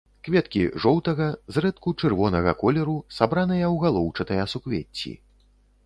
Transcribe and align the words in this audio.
Кветкі 0.27 0.61
жоўтага, 0.85 1.27
зрэдку 1.59 1.93
чырвонага 2.03 2.51
колеру, 2.65 2.97
сабраныя 3.19 3.65
ў 3.73 3.87
галоўчатыя 3.87 4.51
суквецці. 4.57 5.11